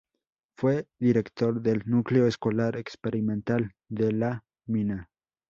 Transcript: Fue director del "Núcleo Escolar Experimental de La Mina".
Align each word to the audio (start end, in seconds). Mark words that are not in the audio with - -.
Fue 0.57 0.87
director 0.97 1.61
del 1.61 1.83
"Núcleo 1.85 2.25
Escolar 2.25 2.75
Experimental 2.75 3.75
de 3.87 4.11
La 4.11 4.43
Mina". 4.65 5.11